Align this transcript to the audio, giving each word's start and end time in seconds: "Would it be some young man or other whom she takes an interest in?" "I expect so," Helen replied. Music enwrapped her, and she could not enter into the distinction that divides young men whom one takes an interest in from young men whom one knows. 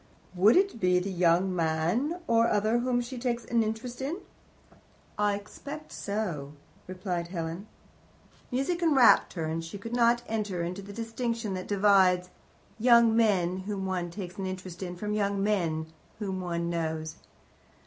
"Would 0.33 0.55
it 0.57 0.79
be 0.79 0.99
some 0.99 1.11
young 1.13 1.55
man 1.55 2.21
or 2.25 2.47
other 2.47 2.79
whom 2.79 3.01
she 3.01 3.19
takes 3.19 3.45
an 3.45 3.61
interest 3.61 4.01
in?" 4.01 4.17
"I 5.15 5.35
expect 5.35 5.91
so," 5.91 6.53
Helen 6.87 6.87
replied. 6.87 7.65
Music 8.51 8.81
enwrapped 8.81 9.33
her, 9.33 9.45
and 9.45 9.63
she 9.63 9.77
could 9.77 9.93
not 9.95 10.23
enter 10.27 10.63
into 10.63 10.81
the 10.81 10.91
distinction 10.91 11.53
that 11.53 11.67
divides 11.67 12.31
young 12.79 13.15
men 13.15 13.57
whom 13.57 13.85
one 13.85 14.09
takes 14.09 14.37
an 14.39 14.47
interest 14.47 14.81
in 14.81 14.95
from 14.95 15.13
young 15.13 15.43
men 15.43 15.85
whom 16.17 16.41
one 16.41 16.67
knows. 16.67 17.17